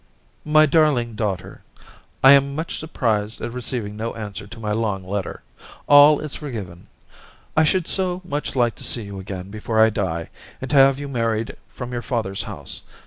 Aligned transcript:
'My 0.43 0.65
darling 0.65 1.15
Daughter^— 1.15 1.59
I 2.23 2.31
am 2.31 2.55
much 2.55 2.79
surprised 2.79 3.39
at 3.39 3.53
receiving 3.53 3.95
no 3.95 4.15
answer 4.15 4.47
to 4.47 4.59
my 4.59 4.71
long 4.71 5.03
letter. 5.03 5.43
All 5.85 6.19
is 6.21 6.33
forgiven. 6.35 6.87
I 7.55 7.63
should 7.65 7.85
so 7.87 8.19
much 8.25 8.55
like 8.55 8.73
to 8.77 8.83
see 8.83 9.03
you 9.03 9.19
again 9.19 9.51
before 9.51 9.79
I 9.79 9.91
die, 9.91 10.29
and 10.59 10.71
to 10.71 10.75
have 10.77 10.97
you 10.97 11.07
married 11.07 11.55
from 11.69 11.91
your 11.91 12.01
father's 12.01 12.41
house. 12.41 12.81